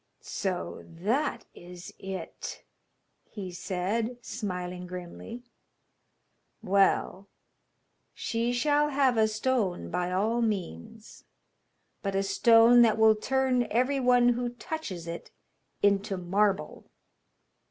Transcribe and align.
'So 0.19 0.81
that 0.83 1.45
is 1.53 1.93
it!' 1.99 2.65
he 3.29 3.51
said, 3.51 4.17
smiling 4.25 4.87
grimly. 4.87 5.43
'Well, 6.63 7.27
she 8.15 8.51
shall 8.51 8.89
have 8.89 9.15
a 9.15 9.27
stone 9.27 9.91
by 9.91 10.11
all 10.11 10.41
means, 10.41 11.25
but 12.01 12.15
a 12.15 12.23
stone 12.23 12.81
that 12.81 12.97
will 12.97 13.13
turn 13.13 13.67
everyone 13.69 14.29
who 14.29 14.49
touches 14.49 15.07
it 15.07 15.29
into 15.83 16.17
marble.' 16.17 16.89